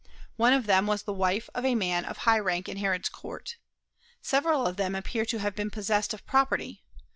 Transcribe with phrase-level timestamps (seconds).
[0.35, 3.57] One of them was the wife of a man of high rank in Herod's court.
[4.19, 6.81] Several of them appear to have been possessed of property.